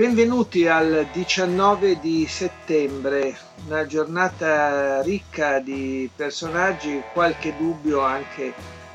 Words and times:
Benvenuti 0.00 0.66
al 0.66 1.06
19 1.12 2.00
di 2.00 2.26
settembre, 2.26 3.36
una 3.66 3.84
giornata 3.84 5.02
ricca 5.02 5.58
di 5.58 6.08
personaggi, 6.16 7.02
qualche 7.12 7.54
dubbio 7.54 8.00
anche 8.00 8.54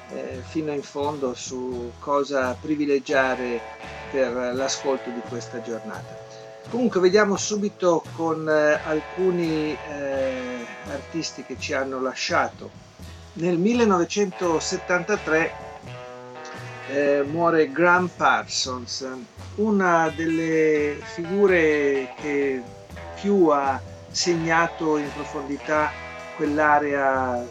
eh, 0.09 0.41
fino 0.47 0.73
in 0.73 0.81
fondo 0.81 1.35
su 1.35 1.91
cosa 1.99 2.57
privilegiare 2.59 3.61
per 4.09 4.33
l'ascolto 4.55 5.11
di 5.11 5.21
questa 5.29 5.61
giornata. 5.61 6.17
Comunque 6.71 6.99
vediamo 6.99 7.37
subito 7.37 8.03
con 8.15 8.49
eh, 8.49 8.79
alcuni 8.83 9.77
eh, 9.87 10.65
artisti 10.87 11.43
che 11.43 11.57
ci 11.59 11.73
hanno 11.73 12.01
lasciato. 12.01 12.71
Nel 13.33 13.59
1973 13.59 15.64
eh, 16.95 17.23
muore 17.23 17.69
Graham 17.73 18.07
Parsons, 18.07 19.05
una 19.55 20.09
delle 20.15 20.97
figure 21.03 22.13
che 22.21 22.63
più 23.19 23.47
ha 23.47 23.81
segnato 24.09 24.95
in 24.95 25.11
profondità 25.13 25.91
quell'area 26.37 27.45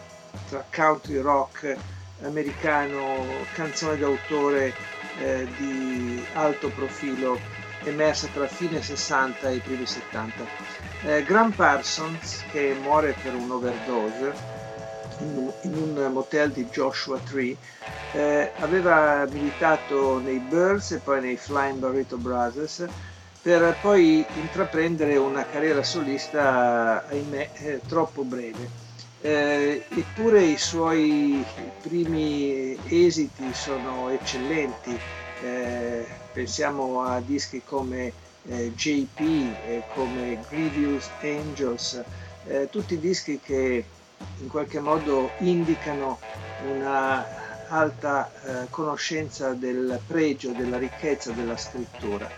tra 0.48 0.64
country 0.74 1.20
rock 1.20 1.76
americano, 2.22 3.26
canzone 3.52 3.98
d'autore 3.98 4.72
eh, 5.18 5.46
di 5.58 6.24
alto 6.32 6.70
profilo 6.70 7.38
emersa 7.84 8.28
tra 8.32 8.46
fine 8.46 8.80
60 8.80 9.50
e 9.50 9.58
primi 9.58 9.84
70. 9.84 10.42
Eh, 11.02 11.22
Graham 11.22 11.50
Parsons, 11.50 12.44
che 12.50 12.74
muore 12.80 13.14
per 13.22 13.34
un'overdose, 13.34 14.28
in, 14.28 14.53
in 15.18 15.76
un 15.76 16.10
motel 16.12 16.50
di 16.50 16.66
Joshua 16.66 17.18
Tree, 17.18 17.56
eh, 18.12 18.52
aveva 18.58 19.26
militato 19.30 20.18
nei 20.20 20.38
Birds 20.38 20.92
e 20.92 20.98
poi 20.98 21.20
nei 21.20 21.36
Flying 21.36 21.78
Burrito 21.78 22.16
Brothers 22.16 22.86
per 23.42 23.76
poi 23.80 24.24
intraprendere 24.34 25.16
una 25.16 25.44
carriera 25.44 25.82
solista, 25.82 27.06
ahimè, 27.06 27.50
eh, 27.54 27.80
troppo 27.86 28.22
breve. 28.22 28.82
Eh, 29.20 29.84
eppure 29.88 30.42
i 30.42 30.56
suoi 30.56 31.44
primi 31.82 32.78
esiti 32.88 33.52
sono 33.52 34.08
eccellenti, 34.10 34.98
eh, 35.42 36.06
pensiamo 36.32 37.02
a 37.02 37.20
dischi 37.20 37.62
come 37.62 38.12
eh, 38.46 38.72
JP, 38.74 39.84
come 39.92 40.38
Grievous 40.48 41.10
Angels, 41.20 42.02
eh, 42.46 42.68
tutti 42.70 42.98
dischi 42.98 43.40
che 43.40 43.84
in 44.40 44.48
qualche 44.48 44.80
modo 44.80 45.30
indicano 45.38 46.18
una 46.66 47.42
alta 47.68 48.30
eh, 48.42 48.66
conoscenza 48.70 49.52
del 49.52 49.98
pregio, 50.06 50.52
della 50.52 50.78
ricchezza 50.78 51.32
della 51.32 51.56
scrittura. 51.56 52.28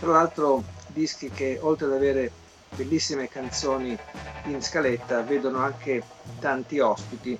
Tra 0.00 0.10
l'altro 0.12 0.62
dischi 0.88 1.30
che 1.30 1.58
oltre 1.60 1.86
ad 1.86 1.92
avere 1.92 2.30
bellissime 2.74 3.28
canzoni 3.28 3.96
in 4.44 4.62
scaletta 4.62 5.22
vedono 5.22 5.58
anche 5.58 6.02
tanti 6.40 6.78
ospiti, 6.78 7.38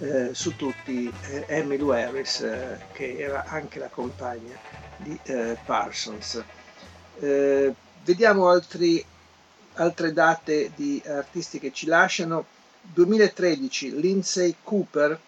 eh, 0.00 0.30
su 0.32 0.56
tutti 0.56 1.12
eh, 1.28 1.44
Emmylou 1.46 1.90
Harris 1.90 2.40
eh, 2.40 2.78
che 2.92 3.16
era 3.18 3.44
anche 3.46 3.78
la 3.78 3.88
compagna 3.88 4.56
di 4.96 5.18
eh, 5.24 5.56
Parsons. 5.64 6.42
Eh, 7.18 7.74
vediamo 8.04 8.48
altri, 8.48 9.04
altre 9.74 10.12
date 10.12 10.72
di 10.74 11.02
artisti 11.06 11.58
che 11.58 11.72
ci 11.72 11.86
lasciano. 11.86 12.46
2013 12.82 14.00
Lindsay 14.00 14.54
Cooper 14.62 15.18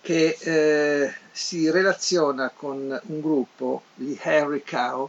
che 0.00 0.36
eh, 0.38 1.14
si 1.32 1.70
relaziona 1.70 2.50
con 2.54 3.00
un 3.06 3.20
gruppo, 3.20 3.84
gli 3.94 4.14
Harry 4.22 4.62
Cow 4.62 5.08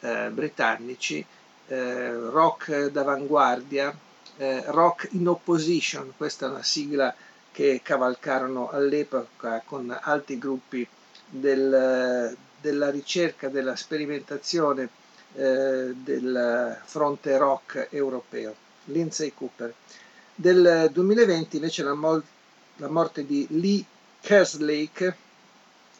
eh, 0.00 0.30
britannici, 0.30 1.24
eh, 1.68 2.12
rock 2.12 2.86
d'avanguardia, 2.86 3.96
eh, 4.38 4.64
rock 4.66 5.08
in 5.12 5.28
opposition, 5.28 6.12
questa 6.16 6.46
è 6.46 6.50
una 6.50 6.62
sigla 6.64 7.14
che 7.52 7.80
cavalcarono 7.84 8.68
all'epoca 8.70 9.62
con 9.64 9.96
altri 10.00 10.38
gruppi 10.38 10.84
del, 11.28 12.36
della 12.60 12.90
ricerca, 12.90 13.48
della 13.48 13.76
sperimentazione 13.76 14.88
eh, 15.34 15.94
del 15.94 16.78
fronte 16.84 17.36
rock 17.36 17.88
europeo, 17.90 18.54
Lindsay 18.86 19.32
Cooper. 19.34 19.72
Del 20.34 20.88
2020 20.92 21.56
invece 21.56 21.82
la, 21.82 21.94
mol- 21.94 22.22
la 22.76 22.88
morte 22.88 23.24
di 23.26 23.46
Lee 23.50 23.84
Kerslake 24.20 25.16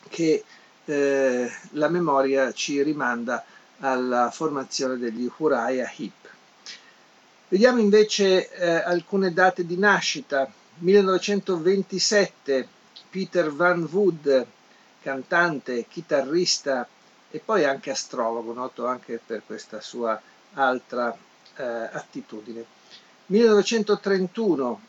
che 0.09 0.45
eh, 0.85 1.51
la 1.71 1.89
memoria 1.89 2.53
ci 2.53 2.83
rimanda 2.83 3.45
alla 3.81 4.31
formazione 4.31 4.97
degli 4.99 5.31
Uriah 5.37 5.91
Heep. 5.97 6.13
Vediamo 7.49 7.81
invece 7.81 8.51
eh, 8.51 8.69
alcune 8.69 9.33
date 9.33 9.67
di 9.67 9.77
nascita. 9.77 10.51
1927 10.79 12.67
Peter 13.11 13.53
Van 13.53 13.87
Wood, 13.91 14.47
cantante, 15.03 15.85
chitarrista 15.89 16.89
e 17.33 17.41
poi 17.41 17.65
anche 17.65 17.91
astrologo, 17.91 18.53
noto 18.53 18.87
anche 18.87 19.19
per 19.25 19.43
questa 19.45 19.81
sua 19.81 20.21
altra 20.53 21.17
eh, 21.57 21.65
attitudine. 21.65 22.65
1931 23.27 24.81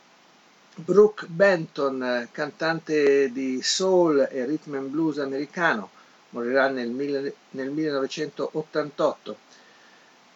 Brooke 0.76 1.28
Benton, 1.28 2.28
cantante 2.32 3.32
di 3.32 3.62
soul 3.62 4.28
e 4.30 4.46
rhythm 4.46 4.76
and 4.76 4.90
blues 4.90 5.20
americano, 5.20 5.90
morirà 6.32 6.68
nel, 6.68 6.90
nel 6.90 7.70
1988. 7.70 9.38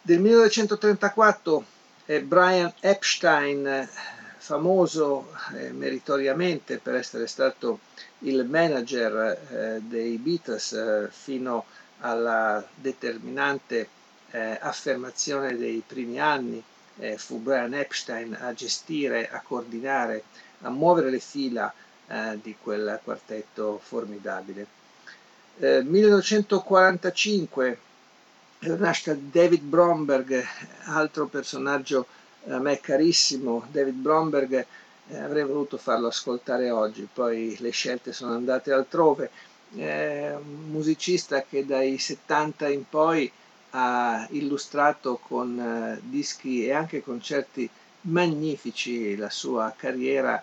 Del 0.02 0.20
1934 0.22 1.66
è 2.06 2.22
Brian 2.22 2.72
Epstein, 2.80 3.90
famoso 4.38 5.34
eh, 5.56 5.72
meritoriamente 5.72 6.78
per 6.78 6.96
essere 6.96 7.28
stato 7.28 7.80
il 8.20 8.46
manager 8.46 9.42
eh, 9.50 9.82
dei 9.82 10.18
Beatles 10.18 10.72
eh, 10.72 11.10
fino 11.12 11.66
alla 12.00 12.66
determinante 12.76 13.90
eh, 14.32 14.58
affermazione 14.62 15.56
dei 15.58 15.84
primi 15.86 16.20
anni 16.20 16.62
eh, 17.00 17.18
fu 17.18 17.40
Brian 17.40 17.74
Epstein 17.74 18.38
a 18.40 18.54
gestire, 18.54 19.30
a 19.30 19.42
coordinare, 19.42 20.24
a 20.62 20.70
muovere 20.70 21.10
le 21.10 21.20
fila 21.20 21.74
eh, 22.08 22.40
di 22.42 22.56
quel 22.62 23.00
quartetto 23.04 23.80
formidabile. 23.84 24.66
Eh, 25.60 25.84
1945 25.84 27.80
la 28.62 28.76
nascita 28.76 29.14
di 29.14 29.30
David 29.30 29.62
Bromberg, 29.62 30.44
altro 30.86 31.28
personaggio 31.28 32.08
a 32.48 32.58
me 32.58 32.80
carissimo, 32.80 33.68
David 33.72 33.96
Bromberg 33.96 34.66
eh, 35.10 35.18
avrei 35.18 35.44
voluto 35.44 35.78
farlo 35.78 36.08
ascoltare 36.08 36.72
oggi, 36.72 37.08
poi 37.12 37.56
le 37.60 37.70
scelte 37.70 38.14
sono 38.14 38.34
andate 38.34 38.72
altrove, 38.72 39.30
eh, 39.76 40.36
musicista 40.70 41.44
che 41.44 41.66
dai 41.66 41.98
70 41.98 42.70
in 42.70 42.84
poi 42.90 43.32
ha 43.72 44.26
illustrato 44.32 45.18
con 45.28 45.60
eh, 45.60 46.00
dischi 46.04 46.66
e 46.66 46.72
anche 46.72 47.04
concerti 47.04 47.70
magnifici 48.02 49.16
la 49.16 49.30
sua 49.30 49.74
carriera 49.76 50.42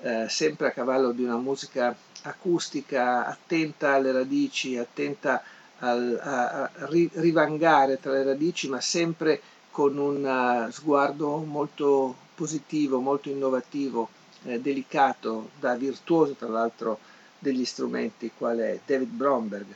eh, 0.00 0.26
sempre 0.28 0.68
a 0.68 0.72
cavallo 0.72 1.12
di 1.12 1.24
una 1.24 1.38
musica 1.38 1.96
acustica 2.22 3.26
attenta 3.26 3.94
alle 3.94 4.12
radici, 4.12 4.76
attenta 4.76 5.42
al, 5.78 6.18
a, 6.22 6.62
a 6.62 6.70
rivangare 7.14 7.98
tra 8.00 8.12
le 8.12 8.24
radici, 8.24 8.68
ma 8.68 8.80
sempre 8.80 9.40
con 9.70 9.96
un 9.98 10.24
uh, 10.24 10.70
sguardo 10.70 11.36
molto 11.38 12.14
positivo, 12.34 12.98
molto 13.00 13.28
innovativo, 13.28 14.08
eh, 14.44 14.60
delicato, 14.60 15.50
da 15.60 15.74
virtuoso 15.74 16.32
tra 16.32 16.48
l'altro 16.48 16.98
degli 17.38 17.64
strumenti, 17.64 18.30
quale 18.36 18.80
David 18.84 19.10
Bromberg. 19.10 19.66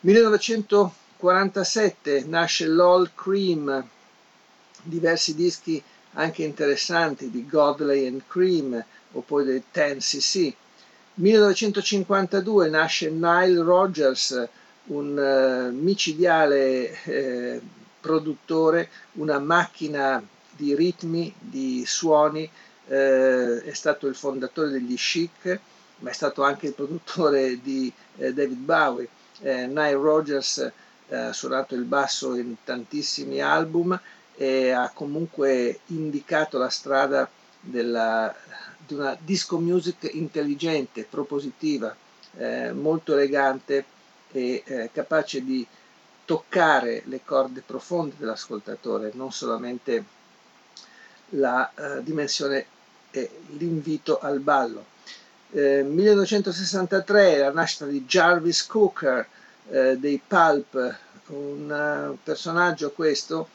1900 0.00 0.92
47 1.16 2.24
nasce 2.26 2.66
LOL 2.66 3.10
Cream, 3.14 3.84
diversi 4.82 5.34
dischi 5.34 5.82
anche 6.12 6.44
interessanti 6.44 7.30
di 7.30 7.46
Godley 7.46 8.06
and 8.06 8.22
Cream 8.26 8.82
o 9.12 9.20
poi 9.20 9.44
dei 9.44 9.62
10cc. 9.72 10.52
1952 11.14 12.68
nasce 12.68 13.10
Nile 13.10 13.62
Rogers, 13.62 14.48
un 14.84 15.16
uh, 15.16 15.74
micidiale 15.74 17.02
eh, 17.04 17.60
produttore, 18.00 18.90
una 19.12 19.38
macchina 19.38 20.22
di 20.50 20.74
ritmi, 20.74 21.32
di 21.38 21.84
suoni, 21.86 22.48
eh, 22.88 23.62
è 23.62 23.72
stato 23.72 24.06
il 24.06 24.14
fondatore 24.14 24.68
degli 24.68 24.94
Chic, 24.94 25.58
ma 25.98 26.10
è 26.10 26.12
stato 26.12 26.42
anche 26.42 26.66
il 26.66 26.74
produttore 26.74 27.60
di 27.60 27.92
eh, 28.18 28.32
David 28.32 28.58
Bowie. 28.58 29.08
Eh, 29.40 29.66
Nile 29.66 29.92
Rogers 29.92 30.72
eh, 31.08 31.16
ha 31.16 31.32
suonato 31.32 31.74
il 31.74 31.84
basso 31.84 32.34
in 32.34 32.56
tantissimi 32.64 33.40
album 33.40 33.98
e 34.34 34.70
ha 34.70 34.90
comunque 34.92 35.80
indicato 35.86 36.58
la 36.58 36.68
strada 36.68 37.28
della, 37.60 38.34
di 38.86 38.94
una 38.94 39.16
disco 39.18 39.58
music 39.58 40.10
intelligente, 40.12 41.04
propositiva, 41.04 41.94
eh, 42.36 42.72
molto 42.72 43.14
elegante 43.14 43.84
e 44.32 44.62
eh, 44.64 44.90
capace 44.92 45.42
di 45.42 45.66
toccare 46.26 47.02
le 47.06 47.20
corde 47.24 47.62
profonde 47.64 48.16
dell'ascoltatore, 48.18 49.12
non 49.14 49.32
solamente 49.32 50.04
la 51.30 51.70
uh, 51.74 52.02
dimensione 52.02 52.66
e 53.10 53.30
l'invito 53.56 54.18
al 54.18 54.40
ballo. 54.40 54.84
Eh, 55.52 55.82
1963 55.82 57.38
la 57.38 57.52
nascita 57.52 57.86
di 57.86 58.04
Jarvis 58.04 58.66
Cooker 58.66 59.26
eh, 59.68 59.96
dei 59.96 60.20
Pulp, 60.24 60.96
un 61.26 62.10
uh, 62.12 62.18
personaggio 62.22 62.90
questo, 62.90 63.48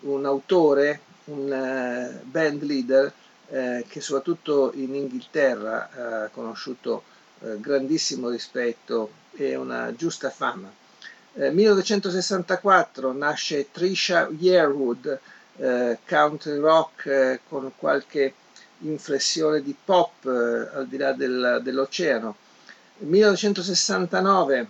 un 0.00 0.24
autore, 0.24 1.00
un 1.24 1.50
uh, 1.50 2.26
band 2.26 2.62
leader 2.62 3.12
eh, 3.50 3.84
che 3.88 4.00
soprattutto 4.00 4.72
in 4.74 4.94
Inghilterra 4.94 5.88
ha 6.24 6.28
conosciuto 6.28 7.02
eh, 7.40 7.58
grandissimo 7.60 8.28
rispetto 8.28 9.10
e 9.32 9.56
una 9.56 9.94
giusta 9.94 10.30
fama. 10.30 10.70
1964 11.32 13.12
nasce 13.12 13.70
Trisha 13.70 14.28
Yearwood, 14.28 15.20
country 16.04 16.58
rock 16.58 17.40
con 17.48 17.70
qualche 17.76 18.34
inflessione 18.80 19.62
di 19.62 19.74
pop 19.84 20.24
eh, 20.24 20.76
al 20.76 20.86
di 20.86 20.96
là 20.96 21.12
del, 21.12 21.60
dell'oceano. 21.62 22.36
1969 22.98 24.68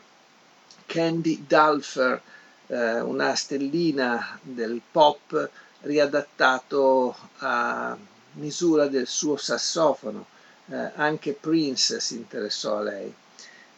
Candy 0.87 1.44
Dulfer, 1.46 2.20
eh, 2.66 3.00
una 3.00 3.34
stellina 3.34 4.38
del 4.43 4.81
pop 4.90 5.49
riadattato 5.82 7.14
a 7.38 7.96
misura 8.32 8.88
del 8.88 9.06
suo 9.06 9.37
sassofono. 9.37 10.26
Eh, 10.70 10.90
anche 10.96 11.32
Prince 11.32 12.00
si 12.00 12.16
interessò 12.16 12.78
a 12.78 12.82
lei. 12.82 13.14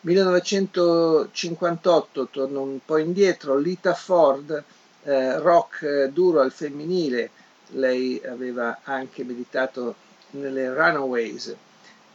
1958 0.02 2.28
torno 2.28 2.62
un 2.62 2.78
po' 2.84 2.96
indietro, 2.96 3.58
Lita 3.58 3.94
Ford, 3.94 4.64
eh, 5.02 5.38
rock 5.38 5.82
eh, 5.82 6.10
duro 6.10 6.40
al 6.40 6.52
femminile, 6.52 7.30
lei 7.72 8.20
aveva 8.24 8.78
anche 8.82 9.24
meditato 9.24 9.94
nelle 10.32 10.72
Runaways 10.72 11.54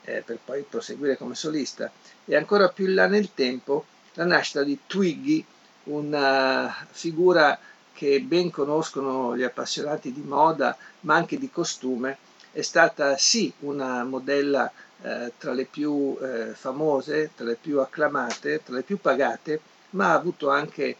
eh, 0.06 0.22
per 0.26 0.40
poi 0.44 0.66
proseguire 0.68 1.18
come 1.18 1.36
solista 1.36 1.92
e 2.26 2.36
ancora 2.36 2.70
più 2.70 2.86
in 2.86 2.94
là 2.94 3.08
nel 3.08 3.34
tempo 3.34 3.86
la 4.14 4.26
nascita 4.26 4.64
di 4.64 4.80
Twiggy, 4.88 5.44
una 5.86 6.74
figura 6.92 7.58
che 7.94 8.22
ben 8.22 8.50
conoscono 8.50 9.36
gli 9.36 9.44
appassionati 9.44 10.12
di 10.12 10.22
moda 10.22 10.76
ma 11.02 11.16
anche 11.16 11.38
di 11.38 11.50
costume, 11.50 12.18
è 12.52 12.62
stata 12.62 13.18
sì 13.18 13.52
una 13.60 14.04
modella 14.04 14.72
eh, 15.02 15.34
tra 15.38 15.52
le 15.54 15.66
più 15.66 16.18
eh, 16.22 16.54
famose, 16.54 17.32
tra 17.36 17.46
le 17.46 17.58
più 17.60 17.80
acclamate, 17.80 18.64
tra 18.64 18.76
le 18.76 18.84
più 18.84 19.00
pagate, 19.00 19.60
ma 19.92 20.12
ha 20.12 20.14
avuto 20.14 20.50
anche 20.50 20.96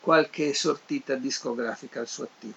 qualche 0.00 0.54
sortita 0.54 1.14
discografica 1.14 2.00
al 2.00 2.08
suo 2.08 2.24
attivo. 2.24 2.54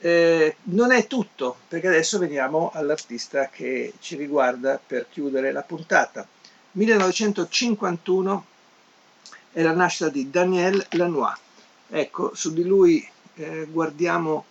Eh, 0.00 0.56
non 0.64 0.92
è 0.92 1.06
tutto, 1.06 1.56
perché 1.66 1.88
adesso 1.88 2.18
veniamo 2.18 2.70
all'artista 2.72 3.48
che 3.48 3.94
ci 3.98 4.16
riguarda 4.16 4.80
per 4.84 5.06
chiudere 5.10 5.50
la 5.50 5.62
puntata. 5.62 6.26
1951 6.72 8.46
è 9.52 9.62
la 9.62 9.72
nascita 9.72 10.08
di 10.08 10.30
Daniel 10.30 10.86
Lanois. 10.90 11.36
Ecco, 11.88 12.34
su 12.34 12.52
di 12.52 12.64
lui 12.64 13.08
eh, 13.34 13.66
guardiamo 13.66 14.44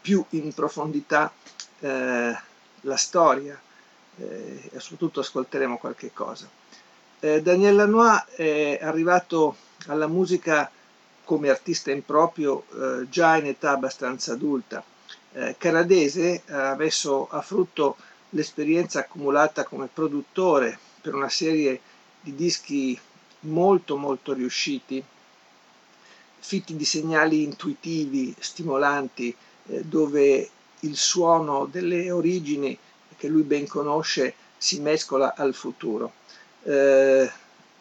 più 0.00 0.24
in 0.30 0.52
profondità 0.54 1.32
eh, 1.80 2.38
la 2.82 2.96
storia 2.96 3.60
eh, 4.18 4.70
e 4.72 4.80
soprattutto 4.80 5.20
ascolteremo 5.20 5.76
qualche 5.76 6.12
cosa. 6.14 6.48
Eh, 7.20 7.42
Daniel 7.42 7.74
Lanois 7.74 8.24
è 8.36 8.78
arrivato 8.80 9.56
alla 9.88 10.06
musica 10.06 10.70
come 11.26 11.50
artista 11.50 11.90
in 11.90 12.04
proprio 12.04 12.64
eh, 12.72 13.08
già 13.10 13.36
in 13.36 13.46
età 13.46 13.72
abbastanza 13.72 14.32
adulta. 14.32 14.82
Eh, 15.32 15.56
canadese 15.58 16.44
ha 16.46 16.74
messo 16.76 17.28
a 17.28 17.42
frutto 17.42 17.96
l'esperienza 18.30 19.00
accumulata 19.00 19.64
come 19.64 19.90
produttore 19.92 20.78
per 21.00 21.14
una 21.14 21.28
serie 21.28 21.80
di 22.20 22.34
dischi 22.34 22.98
molto 23.40 23.96
molto 23.96 24.32
riusciti, 24.32 25.02
fitti 26.38 26.76
di 26.76 26.84
segnali 26.84 27.42
intuitivi, 27.42 28.34
stimolanti, 28.38 29.34
eh, 29.66 29.82
dove 29.82 30.50
il 30.80 30.96
suono 30.96 31.66
delle 31.66 32.10
origini 32.10 32.78
che 33.16 33.28
lui 33.28 33.42
ben 33.42 33.66
conosce 33.66 34.34
si 34.56 34.78
mescola 34.78 35.34
al 35.36 35.54
futuro. 35.54 36.12
Eh, 36.62 37.30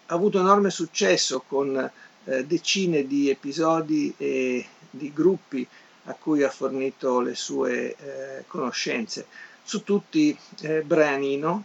ha 0.07 0.13
avuto 0.13 0.39
enorme 0.39 0.69
successo 0.69 1.43
con 1.47 1.91
eh, 2.25 2.45
decine 2.45 3.07
di 3.07 3.29
episodi 3.29 4.13
e 4.17 4.65
di 4.89 5.11
gruppi 5.13 5.67
a 6.05 6.13
cui 6.13 6.43
ha 6.43 6.49
fornito 6.49 7.19
le 7.19 7.35
sue 7.35 7.95
eh, 7.95 8.43
conoscenze. 8.47 9.25
Su 9.63 9.83
tutti 9.83 10.37
eh, 10.61 10.81
Brian 10.81 11.23
Eno, 11.23 11.63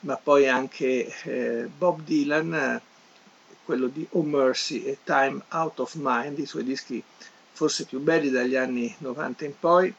ma 0.00 0.16
poi 0.16 0.48
anche 0.48 1.12
eh, 1.22 1.68
Bob 1.76 2.02
Dylan, 2.02 2.80
quello 3.64 3.86
di 3.88 4.06
Oh 4.10 4.22
Mercy 4.22 4.82
e 4.84 4.98
Time 5.04 5.42
Out 5.50 5.80
of 5.80 5.94
Mind, 5.96 6.38
i 6.38 6.46
suoi 6.46 6.64
dischi 6.64 7.02
forse 7.52 7.84
più 7.84 8.00
belli 8.00 8.30
dagli 8.30 8.54
anni 8.54 8.94
90 8.98 9.44
in 9.44 9.58
poi, 9.58 9.92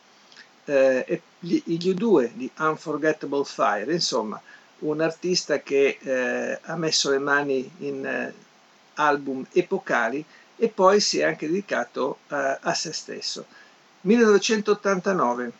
eh, 0.65 1.03
e 1.07 1.21
gli, 1.39 1.61
gli 1.65 1.93
U2 1.93 2.31
di 2.33 2.49
Unforgettable 2.57 3.43
Fire, 3.43 3.91
insomma 3.91 4.41
un 4.79 5.01
artista 5.01 5.61
che 5.61 5.97
eh, 5.99 6.59
ha 6.61 6.75
messo 6.77 7.09
le 7.09 7.19
mani 7.19 7.69
in 7.79 8.33
album 8.99 9.45
epocali 9.51 10.23
e 10.55 10.67
poi 10.67 10.99
si 10.99 11.19
è 11.19 11.23
anche 11.23 11.47
dedicato 11.47 12.19
uh, 12.27 12.35
a 12.59 12.73
se 12.73 12.91
stesso. 12.91 13.45
1989 14.01 15.51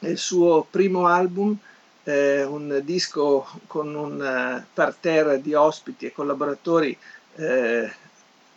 è 0.00 0.08
il 0.08 0.18
suo 0.18 0.66
primo 0.70 1.06
album, 1.06 1.56
eh, 2.04 2.42
un 2.44 2.80
disco 2.84 3.46
con 3.66 3.94
un 3.94 4.20
uh, 4.20 4.64
parterre 4.72 5.40
di 5.40 5.54
ospiti 5.54 6.06
e 6.06 6.12
collaboratori 6.12 6.96
eh, 7.36 7.90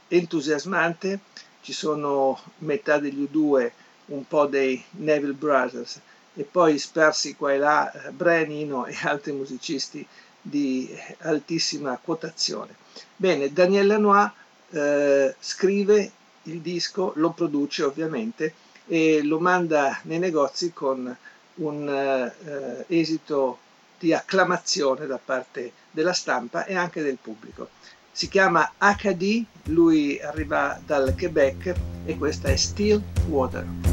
entusiasmante, 0.07 1.19
ci 1.61 1.73
sono 1.73 2.39
metà 2.59 2.97
degli 2.99 3.27
U2, 3.31 3.71
un 4.07 4.27
po' 4.27 4.45
dei 4.45 4.83
Neville 4.91 5.33
Brothers 5.33 5.99
e 6.35 6.43
poi 6.43 6.79
spersi 6.79 7.35
qua 7.35 7.53
e 7.53 7.57
là 7.57 7.91
eh, 7.91 8.11
Brian 8.11 8.51
Eno 8.51 8.85
e 8.85 8.95
altri 9.03 9.31
musicisti 9.31 10.05
di 10.43 10.95
altissima 11.19 11.97
quotazione. 12.01 12.75
Bene, 13.15 13.51
Daniel 13.51 13.87
Lanois 13.87 14.29
eh, 14.71 15.35
scrive 15.39 16.11
il 16.43 16.59
disco, 16.59 17.13
lo 17.15 17.31
produce 17.31 17.83
ovviamente 17.83 18.53
e 18.85 19.23
lo 19.23 19.39
manda 19.39 19.99
nei 20.03 20.19
negozi 20.19 20.73
con 20.73 21.15
un 21.55 21.89
eh, 21.89 22.85
esito 22.87 23.59
di 23.97 24.13
acclamazione 24.13 25.05
da 25.05 25.19
parte 25.23 25.71
della 25.89 26.13
stampa 26.13 26.65
e 26.65 26.75
anche 26.75 27.01
del 27.01 27.17
pubblico. 27.21 27.69
Si 28.11 28.27
chiama 28.27 28.73
HD, 28.77 29.43
lui 29.65 30.19
arriva 30.21 30.79
dal 30.85 31.15
Quebec 31.17 31.73
e 32.05 32.17
questa 32.17 32.49
è 32.49 32.55
Still 32.55 33.01
Water. 33.29 33.92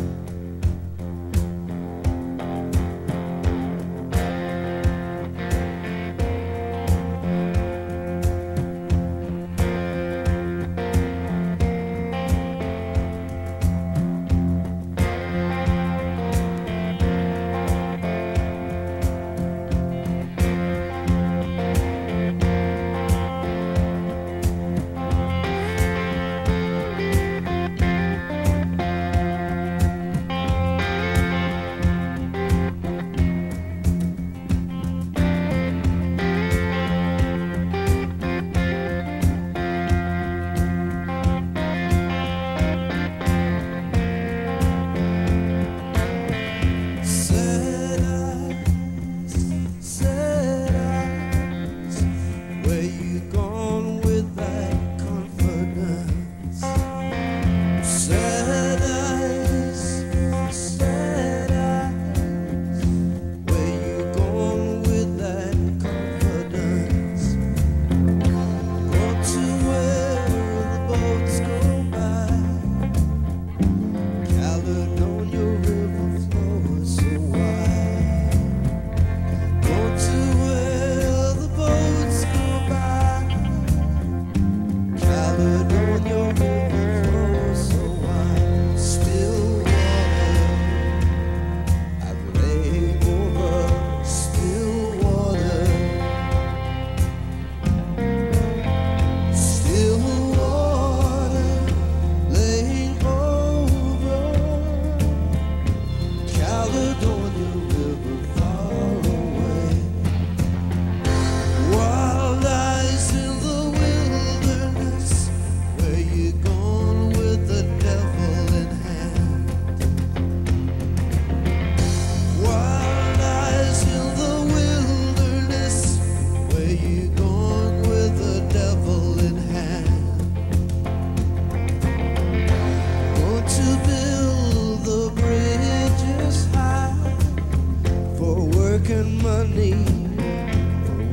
working 138.81 139.23
money, 139.23 139.75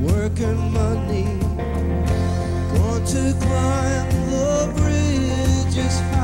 working 0.00 0.72
money. 0.72 1.24
Going 2.72 3.04
to 3.04 3.34
climb 3.40 4.08
the 4.30 4.72
bridge 4.76 6.17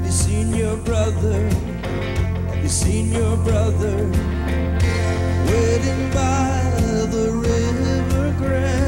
Have 0.00 0.06
you 0.06 0.12
seen 0.12 0.54
your 0.54 0.76
brother? 0.78 1.50
Have 2.48 2.62
you 2.62 2.68
seen 2.70 3.12
your 3.12 3.36
brother? 3.36 3.96
Waiting 5.46 6.10
by 6.10 6.72
the 7.10 7.30
river 7.30 8.34
Grand. 8.38 8.79